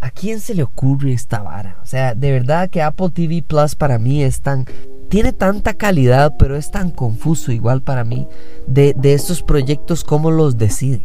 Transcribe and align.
¿A 0.00 0.10
quién 0.10 0.40
se 0.40 0.54
le 0.54 0.62
ocurre 0.62 1.12
esta 1.12 1.42
vara? 1.42 1.76
O 1.82 1.86
sea, 1.86 2.14
de 2.14 2.32
verdad 2.32 2.70
que 2.70 2.82
Apple 2.82 3.10
TV 3.10 3.42
Plus 3.46 3.74
para 3.74 3.98
mí 3.98 4.22
es 4.22 4.40
tan... 4.40 4.64
Tiene 5.08 5.32
tanta 5.32 5.74
calidad, 5.74 6.34
pero 6.38 6.56
es 6.56 6.70
tan 6.70 6.90
confuso 6.90 7.50
igual 7.52 7.82
para 7.82 8.04
mí 8.04 8.28
de, 8.66 8.94
de 8.96 9.14
estos 9.14 9.42
proyectos, 9.42 10.04
cómo 10.04 10.30
los 10.30 10.56
deciden. 10.56 11.02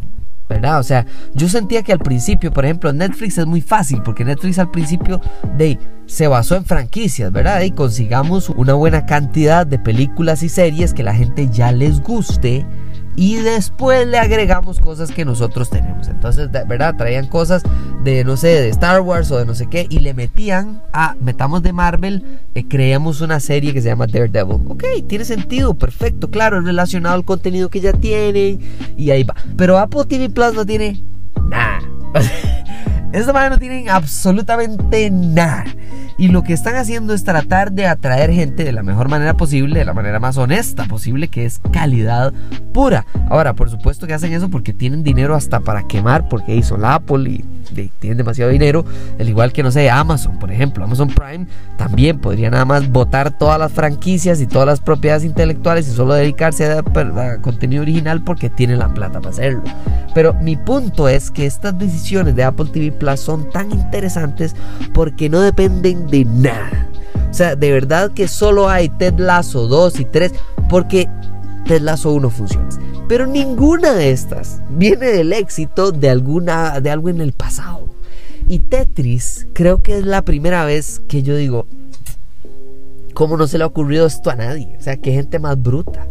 ¿verdad? 0.48 0.78
O 0.78 0.82
sea, 0.82 1.06
yo 1.34 1.48
sentía 1.48 1.82
que 1.82 1.92
al 1.92 1.98
principio, 1.98 2.52
por 2.52 2.64
ejemplo, 2.64 2.92
Netflix 2.92 3.38
es 3.38 3.46
muy 3.46 3.60
fácil, 3.60 4.02
porque 4.02 4.24
Netflix 4.24 4.58
al 4.58 4.70
principio 4.70 5.20
se 6.06 6.28
basó 6.28 6.56
en 6.56 6.64
franquicias, 6.64 7.32
¿verdad? 7.32 7.62
Y 7.62 7.72
consigamos 7.72 8.48
una 8.50 8.74
buena 8.74 9.06
cantidad 9.06 9.66
de 9.66 9.78
películas 9.78 10.42
y 10.42 10.48
series 10.48 10.94
que 10.94 11.02
la 11.02 11.14
gente 11.14 11.48
ya 11.50 11.72
les 11.72 12.00
guste 12.00 12.64
y 13.16 13.36
después 13.36 14.06
le 14.06 14.18
agregamos 14.18 14.78
cosas 14.78 15.10
que 15.10 15.24
nosotros 15.24 15.70
tenemos. 15.70 16.08
Entonces, 16.08 16.50
¿verdad? 16.50 16.94
Traían 16.96 17.26
cosas 17.26 17.62
de, 18.04 18.24
no 18.24 18.36
sé, 18.36 18.48
de 18.48 18.68
Star 18.68 19.00
Wars 19.00 19.30
o 19.30 19.38
de 19.38 19.46
no 19.46 19.54
sé 19.54 19.66
qué 19.68 19.86
y 19.88 20.00
le 20.00 20.12
metían 20.12 20.82
a, 20.92 21.16
metamos 21.20 21.62
de 21.62 21.72
Marvel, 21.72 22.40
eh, 22.54 22.64
creamos 22.68 23.22
una 23.22 23.40
serie 23.40 23.72
que 23.72 23.80
se 23.80 23.88
llama 23.88 24.06
Daredevil. 24.06 24.60
Ok, 24.68 24.84
tiene 25.08 25.24
sentido, 25.24 25.74
perfecto, 25.74 26.30
claro, 26.30 26.60
relacionado 26.60 27.14
al 27.14 27.24
contenido 27.24 27.70
que 27.70 27.80
ya 27.80 27.92
tienen 27.92 28.60
y 28.96 29.10
ahí 29.10 29.24
va. 29.24 29.34
Pero 29.56 29.78
Apple 29.78 30.04
TV 30.06 30.28
Plus 30.28 30.52
no 30.54 30.66
tiene 30.66 31.02
nada. 31.48 31.80
Esta 33.12 33.32
manera 33.32 33.54
no 33.54 33.58
tienen 33.58 33.88
absolutamente 33.88 35.10
nada. 35.10 35.64
Y 36.18 36.28
lo 36.28 36.42
que 36.42 36.54
están 36.54 36.76
haciendo 36.76 37.12
es 37.12 37.24
tratar 37.24 37.72
de 37.72 37.86
atraer 37.86 38.30
gente 38.32 38.64
de 38.64 38.72
la 38.72 38.82
mejor 38.82 39.10
manera 39.10 39.34
posible, 39.34 39.78
de 39.78 39.84
la 39.84 39.92
manera 39.92 40.18
más 40.18 40.38
honesta 40.38 40.86
posible, 40.86 41.28
que 41.28 41.44
es 41.44 41.60
calidad 41.72 42.32
pura. 42.72 43.04
Ahora, 43.28 43.52
por 43.54 43.68
supuesto 43.68 44.06
que 44.06 44.14
hacen 44.14 44.32
eso 44.32 44.48
porque 44.48 44.72
tienen 44.72 45.02
dinero 45.02 45.34
hasta 45.34 45.60
para 45.60 45.86
quemar, 45.86 46.28
porque 46.28 46.56
hizo 46.56 46.78
la 46.78 46.94
Apple 46.94 47.30
y, 47.30 47.44
tienen 47.98 48.16
demasiado 48.16 48.50
dinero. 48.50 48.84
Al 49.18 49.28
igual 49.28 49.52
que, 49.52 49.62
no 49.62 49.70
sé, 49.70 49.90
Amazon, 49.90 50.38
por 50.38 50.50
ejemplo. 50.50 50.84
Amazon 50.84 51.08
Prime 51.08 51.46
también 51.76 52.18
podría 52.18 52.48
nada 52.48 52.64
más 52.64 52.88
votar 52.90 53.36
todas 53.36 53.58
las 53.58 53.72
franquicias 53.72 54.40
y 54.40 54.46
todas 54.46 54.66
las 54.66 54.80
propiedades 54.80 55.24
intelectuales 55.24 55.88
y 55.88 55.90
solo 55.90 56.14
dedicarse 56.14 56.64
a, 56.66 56.78
a 56.78 57.36
contenido 57.42 57.82
original 57.82 58.22
porque 58.22 58.48
tienen 58.48 58.78
la 58.78 58.88
plata 58.88 59.20
para 59.20 59.30
hacerlo. 59.30 59.62
Pero 60.14 60.32
mi 60.32 60.56
punto 60.56 61.08
es 61.08 61.30
que 61.30 61.44
estas 61.44 61.78
decisiones 61.78 62.36
de 62.36 62.44
Apple 62.44 62.70
TV 62.72 62.92
Plus 62.92 63.20
son 63.20 63.50
tan 63.50 63.70
interesantes 63.70 64.56
porque 64.94 65.28
no 65.28 65.40
dependen 65.40 66.05
de 66.06 66.24
nada. 66.24 66.88
O 67.30 67.34
sea, 67.34 67.54
de 67.56 67.70
verdad 67.70 68.12
que 68.12 68.28
solo 68.28 68.68
hay 68.68 68.88
Ted 68.88 69.18
Lasso 69.18 69.66
2 69.66 70.00
y 70.00 70.04
3 70.06 70.32
porque 70.68 71.08
Ted 71.66 71.82
Lasso 71.82 72.12
1 72.12 72.30
funciona. 72.30 72.68
Pero 73.08 73.26
ninguna 73.26 73.92
de 73.92 74.10
estas 74.10 74.62
viene 74.70 75.06
del 75.06 75.32
éxito 75.32 75.92
de 75.92 76.10
alguna 76.10 76.80
de 76.80 76.90
algo 76.90 77.08
en 77.08 77.20
el 77.20 77.32
pasado. 77.32 77.88
Y 78.48 78.60
Tetris 78.60 79.48
creo 79.52 79.82
que 79.82 79.98
es 79.98 80.06
la 80.06 80.22
primera 80.22 80.64
vez 80.64 81.02
que 81.08 81.22
yo 81.22 81.36
digo, 81.36 81.66
¿cómo 83.12 83.36
no 83.36 83.46
se 83.46 83.58
le 83.58 83.64
ha 83.64 83.66
ocurrido 83.66 84.06
esto 84.06 84.30
a 84.30 84.36
nadie? 84.36 84.76
O 84.78 84.82
sea, 84.82 84.96
qué 84.96 85.12
gente 85.12 85.38
más 85.38 85.60
bruta. 85.60 86.06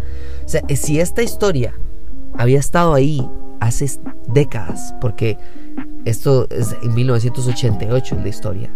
O 0.45 0.49
sea, 0.49 0.61
si 0.75 0.99
esta 0.99 1.23
historia 1.23 1.73
había 2.37 2.59
estado 2.59 2.93
ahí 2.93 3.27
hace 3.59 3.89
décadas, 4.27 4.93
porque 5.01 5.37
esto 6.03 6.47
es 6.49 6.75
en 6.83 6.93
1988 6.93 8.15
en 8.15 8.21
la 8.21 8.29
historia 8.29 8.69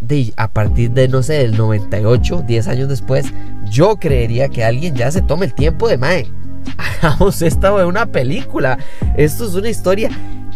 de, 0.00 0.32
a 0.36 0.48
partir 0.48 0.90
de, 0.92 1.08
no 1.08 1.22
sé, 1.22 1.34
del 1.34 1.56
98, 1.56 2.44
10 2.46 2.68
años 2.68 2.88
después, 2.88 3.26
yo 3.70 3.96
creería 3.96 4.48
que 4.48 4.64
alguien 4.64 4.94
ya 4.94 5.10
se 5.10 5.22
tome 5.22 5.46
el 5.46 5.54
tiempo 5.54 5.88
de, 5.88 5.98
mae, 5.98 6.30
hagamos 6.78 7.42
esta 7.42 7.76
de 7.76 7.84
una 7.84 8.06
película. 8.06 8.78
Esto 9.16 9.46
es 9.46 9.54
una 9.54 9.68
historia 9.68 10.10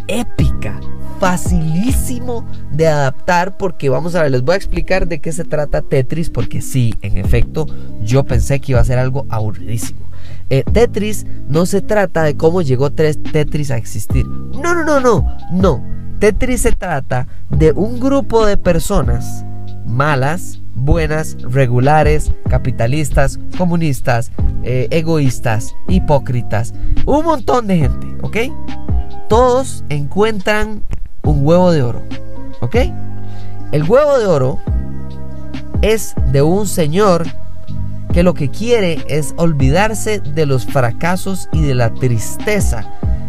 épica, 0.06 0.80
facilísimo 1.20 2.46
de 2.72 2.88
adaptar 2.88 3.56
porque 3.56 3.88
vamos 3.88 4.14
a 4.14 4.22
ver, 4.22 4.32
les 4.32 4.42
voy 4.42 4.54
a 4.54 4.56
explicar 4.56 5.06
de 5.06 5.20
qué 5.20 5.32
se 5.32 5.44
trata 5.44 5.82
Tetris 5.82 6.30
porque 6.30 6.62
sí, 6.62 6.94
en 7.02 7.18
efecto, 7.18 7.66
yo 8.02 8.24
pensé 8.24 8.58
que 8.60 8.72
iba 8.72 8.80
a 8.80 8.84
ser 8.84 8.98
algo 8.98 9.26
aburridísimo. 9.28 10.00
Eh, 10.48 10.64
Tetris 10.72 11.26
no 11.48 11.64
se 11.66 11.80
trata 11.80 12.24
de 12.24 12.36
cómo 12.36 12.62
llegó 12.62 12.90
Tetris 12.90 13.70
a 13.70 13.76
existir. 13.76 14.26
No, 14.26 14.74
no, 14.74 14.84
no, 14.84 15.00
no, 15.00 15.36
no. 15.52 15.89
Tetris 16.20 16.60
se 16.60 16.72
trata 16.72 17.26
de 17.48 17.72
un 17.72 17.98
grupo 17.98 18.44
de 18.44 18.58
personas 18.58 19.42
malas, 19.86 20.60
buenas, 20.74 21.38
regulares, 21.40 22.30
capitalistas, 22.46 23.40
comunistas, 23.56 24.30
eh, 24.62 24.86
egoístas, 24.90 25.74
hipócritas, 25.88 26.74
un 27.06 27.24
montón 27.24 27.66
de 27.66 27.78
gente, 27.78 28.06
¿ok? 28.20 28.36
Todos 29.30 29.82
encuentran 29.88 30.82
un 31.22 31.44
huevo 31.44 31.72
de 31.72 31.82
oro, 31.82 32.02
¿ok? 32.60 32.76
El 33.72 33.84
huevo 33.84 34.18
de 34.18 34.26
oro 34.26 34.58
es 35.80 36.14
de 36.32 36.42
un 36.42 36.66
señor 36.66 37.26
que 38.12 38.22
lo 38.22 38.34
que 38.34 38.50
quiere 38.50 39.02
es 39.08 39.32
olvidarse 39.38 40.20
de 40.20 40.44
los 40.44 40.66
fracasos 40.66 41.48
y 41.50 41.62
de 41.62 41.74
la 41.74 41.94
tristeza 41.94 42.84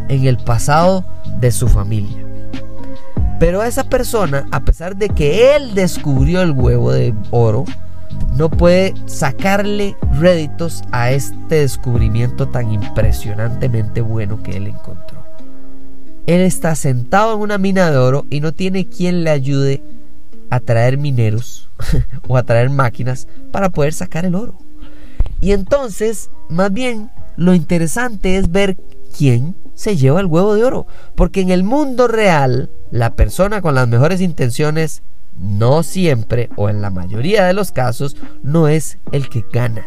en 0.10 0.28
el 0.28 0.36
pasado 0.36 1.06
de 1.40 1.54
su 1.54 1.70
familia. 1.70 2.21
Pero 3.42 3.64
esa 3.64 3.84
persona, 3.84 4.48
a 4.52 4.60
pesar 4.60 4.96
de 4.96 5.10
que 5.10 5.56
él 5.56 5.74
descubrió 5.74 6.44
el 6.44 6.52
huevo 6.52 6.92
de 6.92 7.12
oro, 7.32 7.66
no 8.38 8.52
puede 8.52 8.94
sacarle 9.08 9.96
réditos 10.20 10.84
a 10.92 11.10
este 11.10 11.56
descubrimiento 11.56 12.50
tan 12.50 12.72
impresionantemente 12.72 14.02
bueno 14.02 14.44
que 14.44 14.58
él 14.58 14.68
encontró. 14.68 15.26
Él 16.28 16.42
está 16.42 16.76
sentado 16.76 17.34
en 17.34 17.40
una 17.40 17.58
mina 17.58 17.90
de 17.90 17.98
oro 17.98 18.28
y 18.30 18.42
no 18.42 18.52
tiene 18.52 18.86
quien 18.86 19.24
le 19.24 19.32
ayude 19.32 19.82
a 20.52 20.60
traer 20.60 21.00
mineros 21.00 21.68
o 22.28 22.38
a 22.38 22.44
traer 22.44 22.70
máquinas 22.70 23.28
para 23.52 23.72
poder 23.72 23.94
sacar 23.94 24.24
el 24.24 24.36
oro. 24.36 24.54
Y 25.40 25.54
entonces, 25.54 26.30
más 26.48 26.72
bien, 26.72 27.10
lo 27.38 27.56
interesante 27.56 28.38
es 28.38 28.52
ver 28.52 28.78
quién 29.18 29.56
se 29.74 29.98
lleva 29.98 30.20
el 30.20 30.26
huevo 30.26 30.56
de 30.56 30.64
oro. 30.64 30.88
Porque 31.16 31.42
en 31.42 31.50
el 31.50 31.64
mundo 31.64 32.08
real, 32.08 32.70
la 32.92 33.16
persona 33.16 33.62
con 33.62 33.76
las 33.76 33.88
mejores 33.88 34.22
intenciones 34.22 35.04
no 35.40 35.84
siempre 35.84 36.50
o 36.56 36.70
en 36.70 36.82
la 36.82 36.90
mayoría 36.90 37.46
de 37.46 37.54
los 37.54 37.72
casos 37.72 38.18
no 38.44 38.68
es 38.68 38.98
el 39.12 39.30
que 39.30 39.46
gana. 39.52 39.86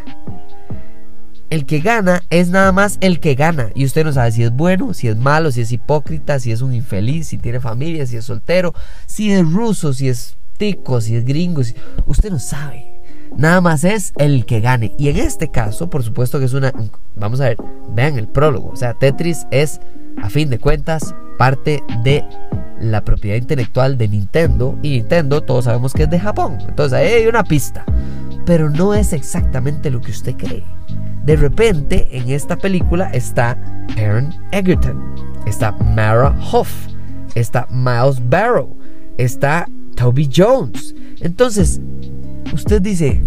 El 1.50 1.67
que 1.67 1.81
gana 1.81 2.22
es 2.31 2.49
nada 2.49 2.72
más 2.72 2.99
el 3.00 3.21
que 3.21 3.34
gana. 3.34 3.71
Y 3.75 3.84
usted 3.84 4.05
no 4.05 4.12
sabe 4.12 4.33
si 4.33 4.43
es 4.43 4.50
bueno, 4.50 4.95
si 4.95 5.09
es 5.09 5.17
malo, 5.17 5.53
si 5.53 5.61
es 5.61 5.71
hipócrita, 5.71 6.41
si 6.41 6.51
es 6.51 6.62
un 6.62 6.75
infeliz, 6.75 7.28
si 7.28 7.39
tiene 7.39 7.61
familia, 7.61 8.06
si 8.06 8.16
es 8.16 8.25
soltero, 8.25 8.75
si 9.06 9.33
es 9.33 9.49
ruso, 9.49 9.93
si 9.93 10.09
es 10.09 10.37
tico, 10.56 11.01
si 11.01 11.15
es 11.15 11.25
gringo. 11.25 11.62
Usted 12.06 12.31
no 12.31 12.39
sabe. 12.39 12.94
Nada 13.37 13.61
más 13.61 13.84
es 13.84 14.12
el 14.17 14.47
que 14.47 14.61
gane. 14.61 14.93
Y 14.99 15.09
en 15.09 15.17
este 15.17 15.50
caso, 15.50 15.91
por 15.91 16.03
supuesto 16.03 16.39
que 16.39 16.45
es 16.45 16.55
una... 16.55 16.72
Vamos 17.17 17.41
a 17.41 17.45
ver, 17.45 17.56
vean 17.91 18.19
el 18.19 18.28
prólogo. 18.28 18.71
O 18.71 18.77
sea, 18.77 18.95
Tetris 18.95 19.47
es, 19.50 19.81
a 20.22 20.31
fin 20.31 20.50
de 20.50 20.59
cuentas, 20.59 21.15
parte 21.37 21.83
de 22.03 22.25
la 22.81 23.05
propiedad 23.05 23.37
intelectual 23.37 23.98
de 23.98 24.09
Nintendo. 24.09 24.78
Y 24.83 24.91
Nintendo 24.91 25.42
todos 25.42 25.65
sabemos 25.65 25.92
que 25.92 26.04
es 26.04 26.10
de 26.10 26.21
Japón. 26.21 26.59
Entonces 26.69 26.98
ahí 26.98 27.09
hay 27.09 27.27
una 27.27 27.42
pista. 27.42 27.84
Pero 28.47 28.71
no 28.71 28.95
es 28.95 29.13
exactamente 29.13 29.91
lo 29.91 30.01
que 30.01 30.13
usted 30.13 30.37
cree. 30.37 30.65
De 31.25 31.37
repente, 31.37 32.09
en 32.13 32.28
esta 32.28 32.57
película 32.57 33.10
está 33.10 33.59
Aaron 33.97 34.34
Egerton. 34.53 35.03
Está 35.47 35.72
Mara 35.72 36.37
Hoff. 36.53 36.71
Está 37.34 37.66
Miles 37.71 38.21
Barrow. 38.28 38.77
Está 39.16 39.66
Toby 39.97 40.30
Jones. 40.34 40.95
Entonces, 41.21 41.80
usted 42.52 42.82
dice, 42.82 43.22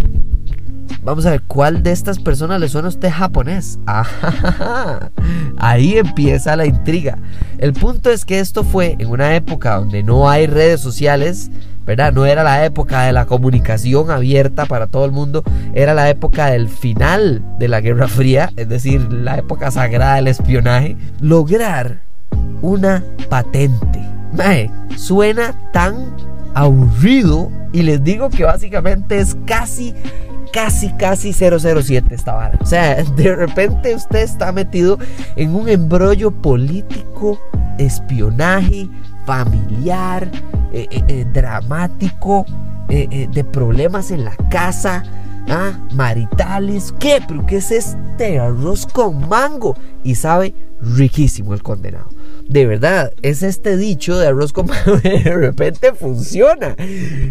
vamos 1.02 1.26
a 1.26 1.32
ver, 1.32 1.42
¿cuál 1.48 1.84
de 1.84 1.92
estas 1.92 2.20
personas 2.20 2.60
le 2.60 2.70
suena 2.70 2.88
a 2.88 2.90
usted 2.90 3.10
japonés? 3.10 3.80
ahí 5.58 5.98
empieza 5.98 6.56
la 6.56 6.66
intriga. 6.66 7.18
El 7.58 7.74
punto 7.74 8.10
es 8.10 8.26
que 8.26 8.40
esto 8.40 8.64
fue 8.64 8.96
en 9.00 9.08
una 9.10 9.36
época 9.36 9.76
donde 9.76 10.04
no 10.04 10.30
hay 10.30 10.48
redes 10.48 10.82
sociales, 10.82 11.50
¿verdad? 11.86 12.12
No 12.12 12.26
era 12.26 12.44
la 12.44 12.66
época 12.66 13.04
de 13.04 13.14
la 13.14 13.26
comunicación 13.26 14.12
abierta 14.12 14.66
para 14.66 14.88
todo 14.88 15.06
el 15.06 15.12
mundo, 15.12 15.44
era 15.74 15.94
la 15.94 16.10
época 16.10 16.48
del 16.48 16.68
final 16.68 17.42
de 17.58 17.68
la 17.70 17.80
Guerra 17.82 18.08
Fría, 18.08 18.52
es 18.58 18.68
decir, 18.68 19.12
la 19.12 19.38
época 19.38 19.72
sagrada 19.72 20.16
del 20.16 20.28
espionaje. 20.28 20.98
Lograr 21.22 22.02
una 22.62 23.04
patente. 23.30 24.02
suena 24.98 25.56
tan 25.72 26.14
aburrido 26.54 27.50
y 27.78 27.84
les 27.84 28.04
digo 28.04 28.32
que 28.32 28.44
básicamente 28.44 29.20
es 29.20 29.38
casi 29.46 29.94
casi, 30.52 30.92
casi 30.94 31.32
007 31.32 32.16
esta 32.16 32.34
vara. 32.34 32.58
O 32.60 32.66
sea, 32.66 33.04
de 33.16 33.36
repente 33.36 33.94
usted 33.94 34.24
está 34.24 34.52
metido 34.52 34.98
en 35.36 35.54
un 35.54 35.70
embrollo 35.70 36.32
político, 36.32 37.40
espionaje, 37.78 38.90
familiar, 39.28 40.28
eh, 40.74 40.88
eh, 40.90 41.04
eh, 41.08 41.26
dramático, 41.32 42.48
de 42.88 43.44
problemas 43.44 44.10
en 44.10 44.26
la 44.26 44.36
casa, 44.50 45.04
ah, 45.48 45.78
maritales. 45.94 46.96
¿Qué? 47.00 47.22
¿Pero 47.28 47.46
qué 47.46 47.58
es 47.58 47.70
este 47.70 48.40
arroz 48.40 48.88
con 48.88 49.30
mango? 49.30 49.76
Y 50.04 50.16
sabe, 50.16 50.56
riquísimo 50.82 51.54
el 51.54 51.62
condenado 51.62 52.17
de 52.50 52.66
verdad, 52.66 53.12
es 53.22 53.44
este 53.44 53.76
dicho 53.76 54.18
de 54.18 54.28
arroz 54.28 54.54
con 54.54 54.68
de 55.04 55.36
repente 55.36 55.94
funciona. 55.94 56.76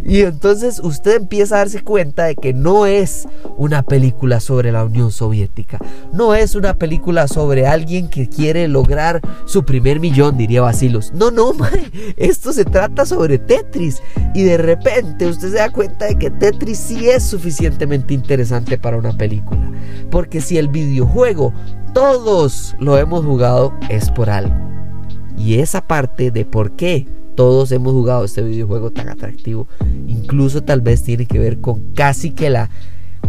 Y 0.04 0.20
entonces 0.20 0.80
usted 0.82 1.16
empieza 1.16 1.56
a 1.56 1.58
darse 1.58 1.82
cuenta 1.82 2.24
de 2.24 2.34
que 2.34 2.52
no 2.52 2.86
es 2.86 3.26
una 3.56 3.82
película 3.82 4.40
sobre 4.40 4.72
la 4.72 4.84
Unión 4.84 5.10
Soviética. 5.10 5.78
No 6.12 6.34
es 6.34 6.54
una 6.54 6.74
película 6.74 7.28
sobre 7.28 7.66
alguien 7.66 8.08
que 8.08 8.28
quiere 8.28 8.68
lograr 8.68 9.20
su 9.46 9.64
primer 9.64 10.00
millón, 10.00 10.36
diría 10.36 10.60
Basilos. 10.60 11.12
No, 11.14 11.30
no, 11.30 11.52
esto 12.16 12.52
se 12.52 12.64
trata 12.64 13.06
sobre 13.06 13.38
Tetris. 13.38 14.02
Y 14.34 14.42
de 14.42 14.58
repente 14.58 15.26
usted 15.26 15.50
se 15.50 15.56
da 15.56 15.70
cuenta 15.70 16.06
de 16.06 16.18
que 16.18 16.30
Tetris 16.30 16.78
sí 16.78 17.08
es 17.08 17.22
suficientemente 17.22 18.12
interesante 18.12 18.76
para 18.76 18.98
una 18.98 19.12
película. 19.12 19.70
Porque 20.10 20.40
si 20.40 20.58
el 20.58 20.68
videojuego 20.68 21.54
todos 21.94 22.76
lo 22.78 22.98
hemos 22.98 23.24
jugado, 23.24 23.72
es 23.88 24.10
por 24.10 24.28
algo. 24.28 24.75
Y 25.36 25.60
esa 25.60 25.86
parte 25.86 26.30
de 26.30 26.44
por 26.44 26.72
qué 26.72 27.06
todos 27.34 27.70
hemos 27.72 27.92
jugado 27.92 28.24
este 28.24 28.42
videojuego 28.42 28.90
tan 28.90 29.08
atractivo, 29.08 29.68
incluso 30.08 30.62
tal 30.62 30.80
vez 30.80 31.02
tiene 31.02 31.26
que 31.26 31.38
ver 31.38 31.60
con 31.60 31.92
casi 31.94 32.30
que 32.30 32.50
la 32.50 32.70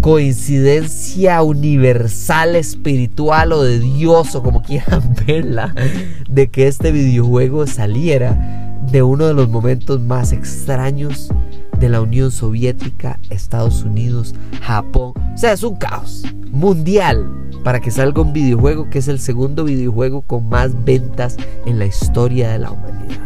coincidencia 0.01 1.41
universal, 1.41 2.55
espiritual 2.55 3.51
o 3.51 3.63
de 3.63 3.79
Dios 3.79 4.35
o 4.35 4.43
como 4.43 4.61
quieran 4.61 5.15
verla, 5.27 5.75
de 6.29 6.49
que 6.49 6.67
este 6.67 6.91
videojuego 6.91 7.67
saliera 7.67 8.77
de 8.91 9.03
uno 9.03 9.27
de 9.27 9.33
los 9.33 9.49
momentos 9.49 9.99
más 9.99 10.31
extraños 10.31 11.29
de 11.79 11.89
la 11.89 12.01
Unión 12.01 12.31
Soviética, 12.31 13.19
Estados 13.29 13.83
Unidos, 13.83 14.33
Japón. 14.61 15.13
O 15.33 15.37
sea, 15.37 15.53
es 15.53 15.63
un 15.63 15.75
caos 15.75 16.23
mundial 16.51 17.29
para 17.67 17.81
que 17.81 17.91
salga 17.91 18.21
un 18.21 18.31
videojuego 18.31 18.89
que 18.89 18.99
es 18.99 19.09
el 19.09 19.19
segundo 19.19 19.65
videojuego 19.65 20.21
con 20.21 20.47
más 20.47 20.85
ventas 20.85 21.35
en 21.65 21.79
la 21.79 21.85
historia 21.85 22.51
de 22.51 22.59
la 22.59 22.71
humanidad. 22.71 23.19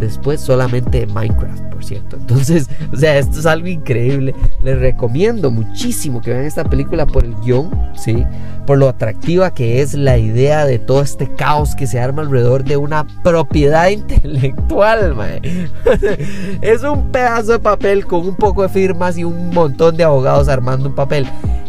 Después 0.00 0.40
solamente 0.40 1.06
Minecraft, 1.06 1.62
por 1.64 1.84
cierto. 1.84 2.16
Entonces, 2.16 2.70
o 2.94 2.96
sea, 2.96 3.18
esto 3.18 3.40
es 3.40 3.44
algo 3.44 3.68
increíble. 3.68 4.34
Les 4.62 4.78
recomiendo 4.78 5.50
muchísimo 5.50 6.22
que 6.22 6.30
vean 6.30 6.46
esta 6.46 6.64
película 6.64 7.04
por 7.06 7.26
el 7.26 7.34
guion, 7.44 7.68
¿sí? 7.94 8.24
Por 8.64 8.78
lo 8.78 8.88
atractiva 8.88 9.52
que 9.52 9.82
es 9.82 9.92
la 9.92 10.16
idea 10.16 10.64
de 10.64 10.78
todo 10.78 11.02
este 11.02 11.28
caos 11.34 11.74
que 11.74 11.86
se 11.86 12.00
arma 12.00 12.22
alrededor 12.22 12.64
de 12.64 12.78
una 12.78 13.06
propiedad 13.22 13.88
intelectual, 13.90 15.14
es 16.62 16.82
un 16.84 17.12
pedazo 17.12 17.52
de 17.52 17.58
papel 17.58 18.06
con 18.06 18.26
un 18.26 18.34
poco 18.34 18.62
de 18.62 18.70
firmas 18.70 19.18
y 19.18 19.24
un 19.24 19.50
montón 19.50 19.98
de 19.98 20.04
abogados 20.04 20.48
armando 20.48 20.88
un 20.88 20.94
papel. 20.94 21.26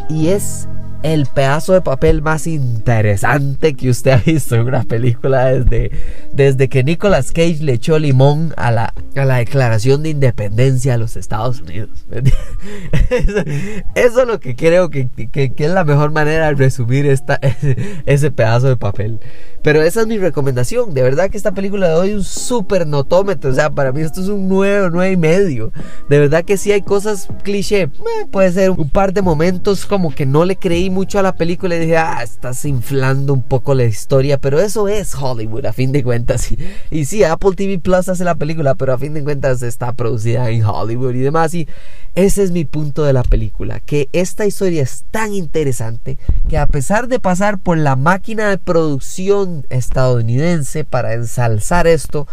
Y 0.09 0.27
es 0.29 0.69
el 1.03 1.25
pedazo 1.25 1.73
de 1.73 1.81
papel 1.81 2.21
más 2.21 2.47
interesante 2.47 3.73
que 3.73 3.89
usted 3.89 4.11
ha 4.11 4.17
visto 4.17 4.55
en 4.55 4.61
una 4.61 4.83
película 4.83 5.45
desde, 5.45 5.91
desde 6.31 6.69
que 6.69 6.83
Nicolas 6.83 7.31
Cage 7.31 7.59
le 7.61 7.73
echó 7.73 7.99
limón 7.99 8.53
a 8.55 8.71
la, 8.71 8.93
a 9.15 9.25
la 9.25 9.37
declaración 9.37 10.01
de 10.01 10.09
independencia 10.09 10.93
de 10.93 10.97
los 10.97 11.17
Estados 11.17 11.61
Unidos. 11.61 11.89
Eso, 13.95 14.21
es 14.21 14.27
lo 14.27 14.39
que 14.39 14.55
creo 14.55 14.89
que, 14.89 15.09
que, 15.09 15.53
es 15.55 15.71
la 15.71 15.83
mejor 15.83 16.11
manera 16.11 16.47
de 16.47 16.55
resumir 16.55 17.05
esta, 17.05 17.39
ese 18.05 18.31
pedazo 18.31 18.69
de 18.69 18.77
papel. 18.77 19.19
Pero 19.61 19.81
esa 19.81 20.01
es 20.01 20.07
mi 20.07 20.17
recomendación. 20.17 20.93
De 20.93 21.01
verdad 21.01 21.29
que 21.29 21.37
esta 21.37 21.53
película 21.53 21.87
le 21.87 21.93
doy 21.93 22.13
un 22.13 22.23
súper 22.23 22.85
notómetro. 22.85 23.49
O 23.49 23.53
sea, 23.53 23.69
para 23.69 23.93
mí 23.93 24.01
esto 24.01 24.21
es 24.21 24.27
un 24.27 24.49
9 24.49 24.89
9 24.91 25.11
y 25.11 25.17
medio. 25.17 25.71
De 26.09 26.19
verdad 26.19 26.43
que 26.43 26.57
sí 26.57 26.71
hay 26.73 26.81
cosas 26.81 27.29
cliché. 27.43 27.83
Eh, 27.83 27.89
puede 28.29 28.51
ser 28.51 28.71
un 28.71 28.89
par 28.89 29.13
de 29.13 29.21
momentos 29.21 29.85
como 29.85 30.13
que 30.13 30.25
no 30.25 30.43
le 30.43 30.57
creí 30.57 30.89
mucho 30.93 31.19
a 31.19 31.23
la 31.23 31.35
película 31.35 31.75
y 31.75 31.79
dije, 31.79 31.97
ah, 31.97 32.23
estás 32.23 32.63
inflando 32.63 33.33
un 33.33 33.41
poco 33.41 33.73
la 33.73 33.83
historia. 33.83 34.37
Pero 34.37 34.59
eso 34.59 34.87
es 34.87 35.13
Hollywood, 35.13 35.65
a 35.65 35.73
fin 35.73 35.91
de 35.91 36.03
cuentas. 36.03 36.51
Y, 36.51 36.57
y 36.91 37.05
sí, 37.05 37.23
Apple 37.23 37.55
TV 37.55 37.79
Plus 37.79 38.07
hace 38.07 38.23
la 38.23 38.35
película, 38.35 38.75
pero 38.75 38.93
a 38.93 38.97
fin 38.97 39.13
de 39.13 39.23
cuentas 39.23 39.61
está 39.61 39.91
producida 39.91 40.49
en 40.49 40.63
Hollywood 40.63 41.15
y 41.15 41.19
demás. 41.19 41.53
Y 41.53 41.67
ese 42.15 42.43
es 42.43 42.51
mi 42.51 42.63
punto 42.63 43.03
de 43.03 43.13
la 43.13 43.23
película. 43.23 43.79
Que 43.79 44.07
esta 44.13 44.45
historia 44.45 44.83
es 44.83 45.03
tan 45.11 45.33
interesante 45.33 46.17
que 46.47 46.57
a 46.57 46.67
pesar 46.67 47.07
de 47.07 47.19
pasar 47.19 47.57
por 47.57 47.77
la 47.77 47.95
máquina 47.95 48.49
de 48.49 48.57
producción 48.57 49.65
estadounidense 49.69 50.85
para 50.85 51.13
ensalzar 51.13 51.87
esto, 51.87 52.27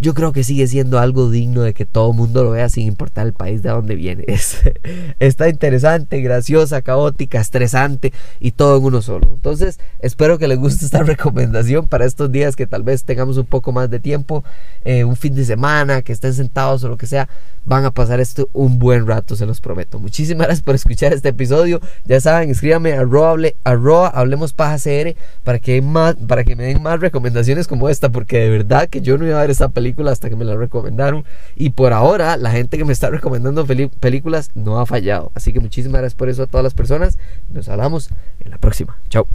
yo 0.00 0.14
creo 0.14 0.32
que 0.32 0.44
sigue 0.44 0.66
siendo 0.66 0.98
algo 0.98 1.30
digno 1.30 1.60
de 1.60 1.74
que 1.74 1.84
todo 1.84 2.10
el 2.10 2.16
mundo 2.16 2.42
lo 2.42 2.52
vea 2.52 2.70
sin 2.70 2.86
importar 2.86 3.26
el 3.26 3.34
país 3.34 3.62
de 3.62 3.68
donde 3.68 3.94
viene. 3.94 4.24
está 5.20 5.48
interesante, 5.48 6.22
graciosa, 6.22 6.80
caótica, 6.80 7.38
estresante 7.38 8.12
y 8.40 8.52
todo 8.52 8.78
en 8.78 8.84
uno 8.84 9.02
solo. 9.02 9.30
Entonces, 9.34 9.78
espero 10.00 10.38
que 10.38 10.48
les 10.48 10.58
guste 10.58 10.86
esta 10.86 11.02
recomendación 11.04 11.86
para 11.86 12.06
estos 12.06 12.32
días 12.32 12.56
que 12.56 12.66
tal 12.66 12.82
vez 12.82 13.04
tengamos 13.04 13.36
un 13.36 13.44
poco 13.44 13.72
más 13.72 13.90
de 13.90 14.00
tiempo, 14.00 14.42
eh, 14.86 15.04
un 15.04 15.16
fin 15.16 15.34
de 15.34 15.44
semana, 15.44 16.00
que 16.00 16.12
estén 16.12 16.32
sentados 16.32 16.82
o 16.84 16.88
lo 16.88 16.96
que 16.96 17.06
sea. 17.06 17.28
Van 17.66 17.84
a 17.84 17.90
pasar 17.90 18.20
esto 18.20 18.48
un 18.54 18.78
buen 18.78 19.06
rato, 19.06 19.36
se 19.36 19.44
los 19.44 19.60
prometo. 19.60 19.98
Muchísimas 19.98 20.46
gracias 20.46 20.64
por 20.64 20.74
escuchar 20.74 21.12
este 21.12 21.28
episodio. 21.28 21.80
Ya 22.06 22.20
saben, 22.20 22.48
escríbanme 22.48 22.94
a 22.94 23.00
arroba, 23.02 24.08
hablemos 24.08 24.54
paja 24.54 24.78
CR 24.78 25.14
para 25.44 25.58
que, 25.58 25.82
más, 25.82 26.16
para 26.26 26.42
que 26.42 26.56
me 26.56 26.64
den 26.64 26.82
más 26.82 27.00
recomendaciones 27.00 27.68
como 27.68 27.90
esta, 27.90 28.08
porque 28.08 28.38
de 28.38 28.48
verdad 28.48 28.88
que 28.88 29.02
yo 29.02 29.18
no 29.18 29.26
iba 29.26 29.36
a 29.36 29.42
ver 29.42 29.50
esta 29.50 29.68
hasta 30.10 30.28
que 30.28 30.36
me 30.36 30.44
la 30.44 30.56
recomendaron. 30.56 31.24
Y 31.56 31.70
por 31.70 31.92
ahora, 31.92 32.36
la 32.36 32.50
gente 32.50 32.78
que 32.78 32.84
me 32.84 32.92
está 32.92 33.10
recomendando 33.10 33.66
películas 33.66 34.50
no 34.54 34.80
ha 34.80 34.86
fallado. 34.86 35.32
Así 35.34 35.52
que 35.52 35.60
muchísimas 35.60 36.00
gracias 36.00 36.16
por 36.16 36.28
eso 36.28 36.44
a 36.44 36.46
todas 36.46 36.64
las 36.64 36.74
personas. 36.74 37.18
Nos 37.52 37.68
hablamos 37.68 38.10
en 38.40 38.50
la 38.50 38.58
próxima. 38.58 38.96
Chao. 39.08 39.26